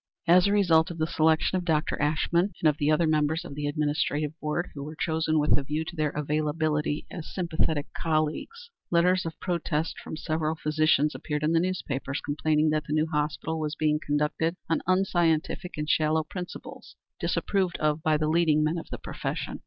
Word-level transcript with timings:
As 0.27 0.47
a 0.47 0.51
result 0.51 0.89
of 0.89 0.97
the 0.97 1.05
selection 1.05 1.59
of 1.59 1.63
Dr. 1.63 1.95
Ashmun 2.01 2.53
and 2.59 2.67
of 2.67 2.79
the 2.79 2.89
other 2.89 3.05
members 3.05 3.45
of 3.45 3.53
the 3.53 3.67
administrative 3.67 4.33
board, 4.39 4.71
who 4.73 4.81
were 4.83 4.95
chosen 4.95 5.37
with 5.37 5.55
a 5.55 5.61
view 5.63 5.85
to 5.85 5.95
their 5.95 6.09
availability 6.09 7.05
as 7.11 7.31
sympathetic 7.31 7.85
colleagues, 7.93 8.71
letters 8.89 9.27
of 9.27 9.39
protest 9.39 9.99
from 9.99 10.17
several 10.17 10.55
physicians 10.55 11.13
appeared 11.13 11.43
in 11.43 11.51
the 11.53 11.59
newspapers 11.59 12.19
complaining 12.19 12.71
that 12.71 12.85
the 12.87 12.93
new 12.93 13.05
hospital 13.05 13.59
was 13.59 13.75
being 13.75 13.99
conducted 14.03 14.55
on 14.67 14.81
unscientific 14.87 15.77
and 15.77 15.87
shallow 15.87 16.23
principles, 16.23 16.95
disapproved 17.19 17.77
of 17.77 18.01
by 18.01 18.17
the 18.17 18.27
leading 18.27 18.63
men 18.63 18.79
of 18.79 18.89
the 18.89 18.97
profession. 18.97 19.59